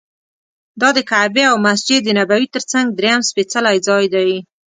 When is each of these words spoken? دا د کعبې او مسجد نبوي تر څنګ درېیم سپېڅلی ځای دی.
دا 0.81 0.89
د 0.97 0.99
کعبې 1.11 1.43
او 1.51 1.55
مسجد 1.67 2.01
نبوي 2.19 2.47
تر 2.55 2.63
څنګ 2.71 2.85
درېیم 2.97 3.21
سپېڅلی 3.29 3.77
ځای 3.87 4.05
دی. 4.13 4.31